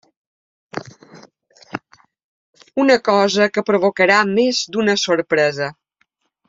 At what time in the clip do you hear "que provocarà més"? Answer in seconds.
3.53-4.67